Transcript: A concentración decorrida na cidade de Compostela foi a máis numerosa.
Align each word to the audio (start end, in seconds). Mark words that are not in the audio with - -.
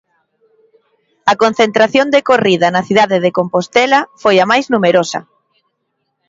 A 1.31 1.33
concentración 1.43 2.07
decorrida 2.17 2.67
na 2.71 2.85
cidade 2.89 3.17
de 3.23 3.35
Compostela 3.37 3.99
foi 4.21 4.35
a 4.39 4.45
máis 4.51 4.65
numerosa. 4.73 5.19